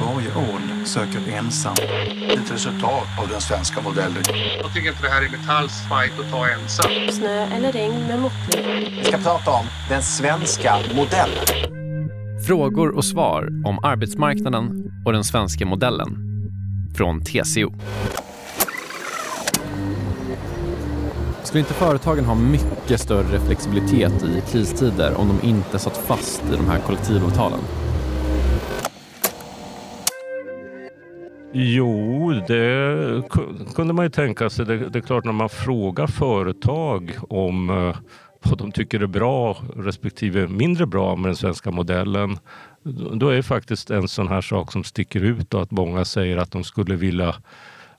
Varje 0.00 0.28
ål 0.34 0.86
söker 0.86 1.32
ensam. 1.32 1.74
Ett 2.28 2.52
resultat 2.52 3.06
av 3.22 3.28
den 3.28 3.40
svenska 3.40 3.80
modellen. 3.80 4.22
Jag 4.62 4.74
tycker 4.74 4.88
inte 4.88 5.02
det 5.02 5.08
här 5.08 5.22
är 5.22 5.30
Metalls 5.30 5.72
fight 5.88 6.20
att 6.20 6.30
ta 6.30 6.48
ensam. 6.48 6.90
Snö 7.10 7.46
eller 7.56 7.72
regn 7.72 8.06
med 8.06 8.20
måttlig. 8.20 8.64
Vi 8.98 9.04
ska 9.04 9.18
prata 9.18 9.50
om 9.50 9.66
den 9.88 10.02
svenska 10.02 10.74
modellen. 10.94 11.44
Frågor 12.46 12.96
och 12.96 13.04
svar 13.04 13.48
om 13.64 13.78
arbetsmarknaden 13.82 14.92
och 15.04 15.12
den 15.12 15.24
svenska 15.24 15.66
modellen. 15.66 16.16
Från 16.96 17.24
TCO. 17.24 17.72
Skulle 21.42 21.60
inte 21.60 21.74
företagen 21.74 22.24
ha 22.24 22.34
mycket 22.34 23.00
större 23.00 23.40
flexibilitet 23.40 24.24
i 24.24 24.50
kristider 24.52 25.14
om 25.14 25.28
de 25.28 25.48
inte 25.48 25.78
satt 25.78 25.96
fast 25.96 26.42
i 26.52 26.56
de 26.56 26.66
här 26.66 26.78
kollektivavtalen? 26.78 27.60
Jo, 31.52 32.32
det 32.48 33.22
kunde 33.74 33.92
man 33.92 34.04
ju 34.04 34.10
tänka 34.10 34.50
sig. 34.50 34.66
Det, 34.66 34.88
det 34.88 34.98
är 34.98 35.02
klart 35.02 35.24
när 35.24 35.32
man 35.32 35.48
frågar 35.48 36.06
företag 36.06 37.12
om 37.28 37.70
eh, 37.70 37.96
vad 38.42 38.58
de 38.58 38.72
tycker 38.72 39.00
är 39.00 39.06
bra 39.06 39.56
respektive 39.76 40.48
mindre 40.48 40.86
bra 40.86 41.16
med 41.16 41.28
den 41.28 41.36
svenska 41.36 41.70
modellen. 41.70 42.38
Då 43.14 43.28
är 43.28 43.36
det 43.36 43.42
faktiskt 43.42 43.90
en 43.90 44.08
sån 44.08 44.28
här 44.28 44.40
sak 44.40 44.72
som 44.72 44.84
sticker 44.84 45.20
ut 45.20 45.54
och 45.54 45.62
att 45.62 45.70
många 45.70 46.04
säger 46.04 46.36
att 46.36 46.50
de 46.50 46.64
skulle 46.64 46.96
vilja 46.96 47.34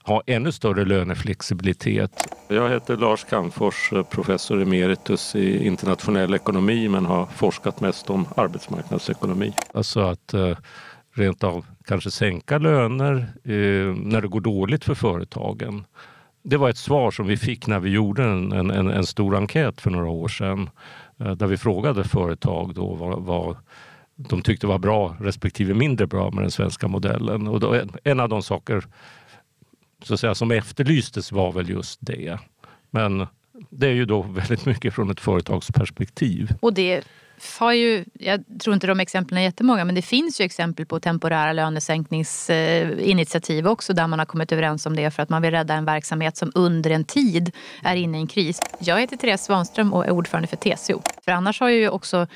ha 0.02 0.22
ännu 0.26 0.52
större 0.52 0.84
löneflexibilitet. 0.84 2.10
Jag 2.48 2.70
heter 2.70 2.96
Lars 2.96 3.24
Calmfors, 3.24 3.92
professor 4.10 4.62
emeritus 4.62 5.36
i 5.36 5.66
internationell 5.66 6.34
ekonomi 6.34 6.88
men 6.88 7.06
har 7.06 7.26
forskat 7.26 7.80
mest 7.80 8.10
om 8.10 8.26
arbetsmarknadsekonomi. 8.36 9.52
Alltså 9.74 10.00
att 10.00 10.34
eh, 10.34 10.56
rent 11.14 11.44
av 11.44 11.64
kanske 11.86 12.10
sänka 12.10 12.58
löner 12.58 13.16
eh, 13.44 13.94
när 13.96 14.20
det 14.20 14.28
går 14.28 14.40
dåligt 14.40 14.84
för 14.84 14.94
företagen. 14.94 15.84
Det 16.42 16.56
var 16.56 16.70
ett 16.70 16.78
svar 16.78 17.10
som 17.10 17.26
vi 17.26 17.36
fick 17.36 17.66
när 17.66 17.80
vi 17.80 17.90
gjorde 17.90 18.24
en, 18.24 18.52
en, 18.52 18.90
en 18.90 19.06
stor 19.06 19.36
enkät 19.36 19.80
för 19.80 19.90
några 19.90 20.08
år 20.08 20.28
sedan 20.28 20.70
eh, 21.20 21.32
där 21.32 21.46
vi 21.46 21.56
frågade 21.56 22.04
företag 22.04 22.74
då 22.74 22.94
vad, 22.94 23.22
vad 23.22 23.56
de 24.16 24.42
tyckte 24.42 24.66
var 24.66 24.78
bra 24.78 25.16
respektive 25.20 25.74
mindre 25.74 26.06
bra 26.06 26.30
med 26.30 26.44
den 26.44 26.50
svenska 26.50 26.88
modellen. 26.88 27.48
Och 27.48 27.60
då, 27.60 27.74
en, 27.74 27.90
en 28.04 28.20
av 28.20 28.28
de 28.28 28.42
saker 28.42 28.84
så 30.02 30.14
att 30.14 30.20
säga, 30.20 30.34
som 30.34 30.50
efterlystes 30.50 31.32
var 31.32 31.52
väl 31.52 31.70
just 31.70 31.98
det. 32.02 32.38
Men 32.90 33.26
det 33.70 33.86
är 33.86 33.92
ju 33.92 34.04
då 34.04 34.22
väldigt 34.22 34.66
mycket 34.66 34.94
från 34.94 35.10
ett 35.10 35.20
företagsperspektiv. 35.20 36.54
Och 36.60 36.74
det 36.74 37.04
har 37.58 37.72
ju, 37.72 38.04
jag 38.12 38.44
tror 38.62 38.74
inte 38.74 38.86
de 38.86 39.00
exemplen 39.00 39.38
är 39.38 39.42
jättemånga, 39.42 39.84
men 39.84 39.94
det 39.94 40.02
finns 40.02 40.40
ju 40.40 40.44
exempel 40.44 40.86
på 40.86 41.00
temporära 41.00 41.52
lönesänkningsinitiativ 41.52 43.68
också 43.68 43.92
där 43.92 44.06
man 44.06 44.18
har 44.18 44.26
kommit 44.26 44.52
överens 44.52 44.86
om 44.86 44.96
det 44.96 45.10
för 45.10 45.22
att 45.22 45.28
man 45.28 45.42
vill 45.42 45.50
rädda 45.50 45.74
en 45.74 45.84
verksamhet 45.84 46.36
som 46.36 46.52
under 46.54 46.90
en 46.90 47.04
tid 47.04 47.50
är 47.82 47.96
inne 47.96 48.18
i 48.18 48.20
en 48.20 48.26
kris. 48.26 48.60
Jag 48.78 49.00
heter 49.00 49.16
Therese 49.16 49.44
Svanström 49.44 49.92
och 49.92 50.06
är 50.06 50.10
ordförande 50.10 50.48
för 50.48 50.56
TCO. 50.56 51.02
För 51.24 51.32
annars 51.32 51.60
har 51.60 51.68
ju 51.68 51.88
också 51.88 52.26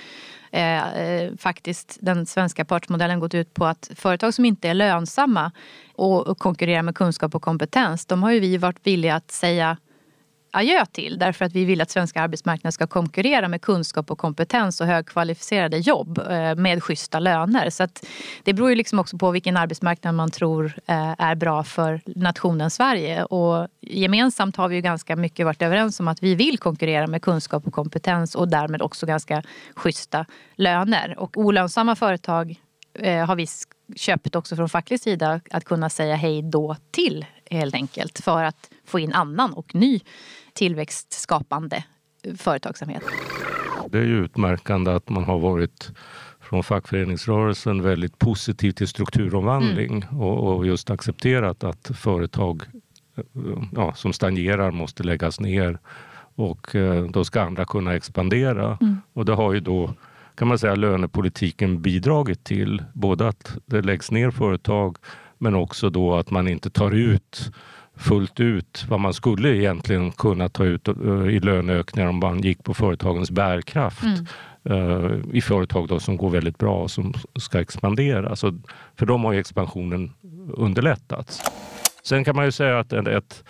eh, 0.51 0.99
eh, 0.99 1.31
faktiskt 1.39 1.99
den 2.01 2.27
svenska 2.27 2.65
partsmodellen 2.65 3.21
gått 3.21 3.35
ut 3.35 3.55
på 3.55 3.67
att 3.67 3.91
företag 3.95 4.35
som 4.35 4.45
inte 4.45 4.69
är 4.69 4.75
lönsamma 4.75 5.53
och 5.95 6.39
konkurrerar 6.39 6.83
med 6.83 6.95
kunskap 6.95 7.35
och 7.35 7.43
kompetens, 7.43 8.07
de 8.07 8.23
har 8.23 8.31
ju 8.31 8.41
vi 8.41 8.57
varit 8.57 8.87
villiga 8.87 9.15
att 9.15 9.31
säga 9.31 9.77
adjö 10.51 10.87
till 10.87 11.19
därför 11.19 11.45
att 11.45 11.53
vi 11.53 11.65
vill 11.65 11.81
att 11.81 11.91
svenska 11.91 12.23
arbetsmarknaden 12.23 12.73
ska 12.73 12.87
konkurrera 12.87 13.49
med 13.49 13.63
kunskap 13.63 14.11
och 14.11 14.19
kompetens 14.19 14.81
och 14.81 14.87
högkvalificerade 14.87 15.79
jobb 15.79 16.19
eh, 16.19 16.55
med 16.55 16.83
schyssta 16.83 17.19
löner. 17.19 17.71
Så 17.71 17.89
det 18.43 18.53
beror 18.53 18.71
ju 18.71 18.77
liksom 18.77 18.99
också 18.99 19.19
på 19.19 19.31
vilken 19.31 19.57
arbetsmarknad 19.57 20.15
man 20.15 20.31
tror 20.31 20.73
eh, 20.87 21.15
är 21.19 21.35
bra 21.35 21.65
för 21.65 22.01
nationen 22.07 22.71
Sverige. 22.71 23.25
Och 23.25 23.69
gemensamt 23.81 24.57
har 24.57 24.69
vi 24.69 24.75
ju 24.77 24.83
ganska 24.83 25.17
mycket 25.17 25.47
varit 25.47 25.63
överens 25.63 26.01
om 26.01 26.09
att 26.09 26.23
vi 26.23 26.35
vill 26.35 26.59
konkurrera 26.59 27.07
med 27.07 27.23
kunskap 27.23 27.67
och 27.67 27.73
kompetens 27.73 28.35
och 28.35 28.49
därmed 28.49 28.83
också 28.83 29.07
ganska 29.07 29.43
schyssta 29.75 30.27
löner. 30.57 31.19
Och 31.19 31.37
olönsamma 31.37 31.97
företag 31.97 32.61
eh, 32.95 33.27
har 33.27 33.37
vi 33.37 33.47
köpt 33.97 34.37
också 34.37 34.57
från 34.57 34.69
facklig 34.69 35.01
sida 35.01 35.41
att 35.51 35.65
kunna 35.65 35.91
säga 35.91 36.15
hej 36.15 36.43
då 36.43 36.77
till 36.91 37.27
helt 37.51 37.75
enkelt 37.75 38.21
för 38.25 38.45
att 38.45 38.71
få 38.85 38.99
in 38.99 39.13
annan 39.13 39.53
och 39.53 39.75
ny 39.75 40.01
tillväxtskapande 40.53 41.85
företagsamhet. 42.37 43.03
Det 43.91 43.99
är 43.99 44.05
ju 44.05 44.25
utmärkande 44.25 44.91
att 44.91 45.09
man 45.09 45.25
har 45.25 45.39
varit 45.39 45.93
från 46.41 46.63
fackföreningsrörelsen 46.63 47.83
väldigt 47.83 48.19
positiv 48.19 48.73
till 48.73 48.89
strukturomvandling 48.89 50.03
mm. 50.03 50.21
och, 50.21 50.57
och, 50.57 50.67
just 50.67 50.91
accepterat 50.91 51.65
att 51.65 51.91
företag 51.95 52.63
ja, 53.75 53.95
som 53.95 54.13
stagnerar 54.13 54.71
måste 54.71 55.03
läggas 55.03 55.41
ner 55.41 55.79
och 56.35 56.75
eh, 56.75 57.05
då 57.05 57.25
ska 57.25 57.43
andra 57.43 57.65
kunna 57.65 57.95
expandera. 57.95 58.79
Mm. 58.81 58.97
Och 59.13 59.25
det 59.25 59.35
har 59.35 59.53
ju 59.53 59.61
då 59.61 59.95
kan 60.35 60.49
man 60.49 60.59
säga 60.59 60.75
lönepolitiken 60.75 61.83
bidragit 61.83 62.45
till. 62.45 62.83
Både 62.93 63.29
att 63.29 63.57
det 63.67 63.83
läggs 63.83 64.11
ner 64.11 64.31
företag 64.31 64.97
men 65.39 65.55
också 65.55 65.91
då 65.91 66.15
att 66.15 66.31
man 66.31 66.49
inte 66.49 66.71
tar 66.71 66.91
ut 66.91 67.53
fullt 67.99 68.41
ut 68.41 68.85
vad 68.89 69.01
man 69.01 69.15
skulle 69.15 69.57
egentligen 69.57 70.13
kunna 70.13 70.49
ta 70.49 70.65
ut 70.65 70.89
uh, 70.89 71.29
i 71.29 71.41
löneökningar 71.41 72.09
om 72.09 72.19
man 72.19 72.41
gick 72.41 72.65
på 72.65 72.75
företagens 72.75 73.31
bärkraft. 73.31 74.03
Mm. 74.03 74.27
Uh, 74.71 75.13
I 75.33 75.41
företag 75.41 75.89
då 75.89 76.01
som 76.01 76.17
går 76.17 76.31
väldigt 76.31 76.59
bra 76.59 76.83
och 76.83 76.91
som 76.91 77.15
ska 77.39 77.61
expandera. 77.61 78.37
Så 78.37 78.59
för 78.97 79.07
dem 79.07 79.25
har 79.25 79.35
expansionen 79.35 80.13
underlättats. 80.53 81.41
Sen 82.03 82.25
kan 82.25 82.37
man 82.37 82.45
ju 82.45 82.53
säga 82.53 82.79
att 82.79 82.93
ett, 82.93 83.45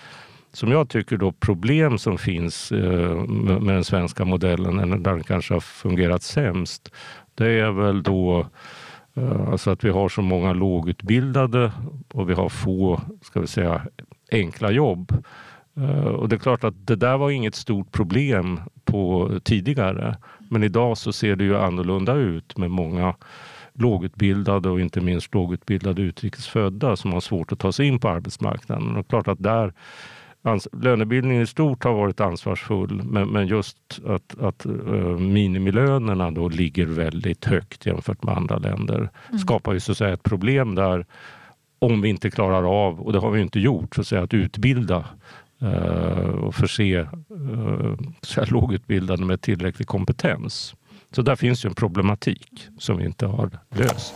som 0.53 0.71
jag 0.71 0.89
tycker 0.89 1.17
då 1.17 1.33
problem 1.33 1.99
som 1.99 2.19
finns 2.19 2.73
uh, 2.73 3.25
med 3.61 3.75
den 3.75 3.85
svenska 3.85 4.25
modellen, 4.25 5.03
där 5.03 5.13
den 5.13 5.25
kanske 5.25 5.55
har 5.55 5.61
fungerat 5.61 6.23
sämst, 6.23 6.93
det 7.35 7.51
är 7.51 7.71
väl 7.71 8.03
då 8.03 8.47
Alltså 9.51 9.71
att 9.71 9.85
vi 9.85 9.91
har 9.91 10.09
så 10.09 10.23
många 10.23 10.53
lågutbildade 10.53 11.73
och 12.15 12.31
vi 12.31 12.35
har 12.35 12.49
få, 12.49 13.01
ska 13.23 13.41
vi 13.41 13.47
säga, 13.47 13.83
enkla 14.33 14.71
jobb. 14.71 15.25
Eh, 15.77 16.07
och 16.07 16.29
det 16.29 16.37
är 16.37 16.41
klart 16.41 16.65
att 16.65 16.87
det 16.87 16.97
där 16.97 17.17
var 17.17 17.31
inget 17.31 17.55
stort 17.55 17.93
problem 17.93 18.61
på 18.85 19.31
tidigare. 19.45 20.17
Men 20.51 20.63
idag 20.63 20.99
så 20.99 21.13
ser 21.13 21.37
det 21.37 21.45
ju 21.45 21.57
annorlunda 21.57 22.15
ut 22.15 22.57
med 22.57 22.71
många 22.71 23.15
lågutbildade 23.73 24.69
och 24.69 24.81
inte 24.81 25.01
minst 25.01 25.35
lågutbildade 25.35 26.03
utrikesfödda 26.03 26.97
som 26.97 27.13
har 27.13 27.21
svårt 27.21 27.53
att 27.53 27.59
ta 27.59 27.73
sig 27.73 27.87
in 27.87 27.99
på 27.99 28.09
arbetsmarknaden. 28.09 28.97
Och 28.97 29.09
klart 29.09 29.29
att 29.29 29.43
där 29.43 29.73
lönebildningen 30.73 31.43
i 31.43 31.47
stort 31.47 31.85
har 31.85 31.95
varit 31.95 32.21
ansvarsfull 32.21 33.03
men, 33.05 33.29
men 33.29 33.47
just 33.47 34.01
att, 34.07 34.39
att 34.41 34.67
uh, 34.67 35.19
minimilönerna 35.19 36.31
då 36.31 36.49
ligger 36.49 36.87
väldigt 36.87 37.45
högt 37.45 37.87
jämfört 37.87 38.23
med 38.23 38.37
andra 38.37 38.59
länder 38.59 39.11
mm. 39.29 39.39
skapar 39.39 39.73
ju 39.73 39.81
så 39.81 39.93
att 39.93 39.99
säga 39.99 40.13
ett 40.13 40.23
problem 40.23 40.75
där 40.75 41.07
om 41.79 42.01
vi 42.01 42.09
inte 42.09 42.31
klarar 42.31 42.87
av, 42.87 43.01
och 43.01 43.13
det 43.13 43.19
har 43.19 43.31
vi 43.31 43.41
inte 43.41 43.61
gjort, 43.61 43.95
så 43.95 44.01
att, 44.01 44.07
säga, 44.07 44.23
att 44.23 44.35
utbilda 44.35 45.05
uh, 45.63 46.29
och 46.29 46.55
förse 46.55 47.09
uh, 47.31 47.95
lågutbildade 48.49 49.25
med 49.25 49.41
tillräcklig 49.41 49.89
kompetens. 49.89 50.75
Så 51.11 51.23
där 51.23 51.37
finns 51.37 51.65
ju 51.65 51.69
en 51.69 51.75
problematik 51.75 52.69
som 52.79 52.97
vi 52.97 53.05
inte 53.05 53.27
har 53.27 53.51
löst. 53.71 54.15